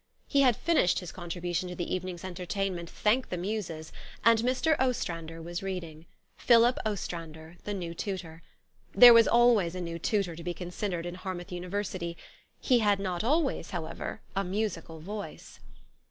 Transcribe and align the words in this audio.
He 0.27 0.41
had 0.41 0.55
finished 0.55 0.97
his 0.97 1.11
contri 1.11 1.43
bution 1.43 1.67
to 1.67 1.75
the 1.75 1.93
evening's 1.93 2.23
entertainment, 2.23 2.89
thank 2.89 3.29
the 3.29 3.37
Muses! 3.37 3.93
and 4.25 4.39
Mr. 4.39 4.75
Ostrander 4.79 5.43
was 5.43 5.61
reading, 5.61 6.07
Philip 6.37 6.79
Ostrander, 6.83 7.57
the 7.65 7.75
new 7.75 7.93
tutor. 7.93 8.41
There 8.93 9.13
was 9.13 9.27
always 9.27 9.75
a 9.75 9.79
new 9.79 9.99
tutor 9.99 10.35
to 10.35 10.43
be 10.43 10.55
considered 10.55 11.05
in 11.05 11.13
Harmouth 11.13 11.51
University: 11.51 12.17
he 12.59 12.79
had 12.79 12.99
not 12.99 13.23
always, 13.23 13.69
however, 13.69 14.21
a 14.35 14.43
musical 14.43 15.01
voice. 15.01 15.59